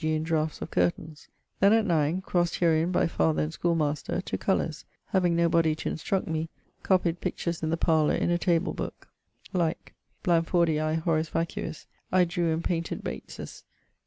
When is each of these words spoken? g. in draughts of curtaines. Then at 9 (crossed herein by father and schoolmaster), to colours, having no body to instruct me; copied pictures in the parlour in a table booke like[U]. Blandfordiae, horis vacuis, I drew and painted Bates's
g. 0.03 0.15
in 0.15 0.23
draughts 0.23 0.63
of 0.63 0.71
curtaines. 0.71 1.27
Then 1.59 1.73
at 1.73 1.85
9 1.85 2.21
(crossed 2.23 2.55
herein 2.55 2.91
by 2.91 3.05
father 3.05 3.43
and 3.43 3.53
schoolmaster), 3.53 4.19
to 4.21 4.35
colours, 4.35 4.83
having 5.09 5.35
no 5.35 5.47
body 5.47 5.75
to 5.75 5.89
instruct 5.89 6.27
me; 6.27 6.49
copied 6.81 7.21
pictures 7.21 7.61
in 7.61 7.69
the 7.69 7.77
parlour 7.77 8.15
in 8.15 8.31
a 8.31 8.39
table 8.39 8.73
booke 8.73 9.09
like[U]. 9.53 9.91
Blandfordiae, 10.23 11.01
horis 11.03 11.29
vacuis, 11.29 11.85
I 12.11 12.25
drew 12.25 12.51
and 12.51 12.63
painted 12.63 13.03
Bates's 13.03 13.63